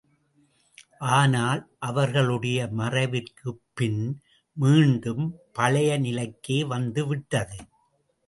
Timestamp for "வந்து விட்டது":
6.65-7.59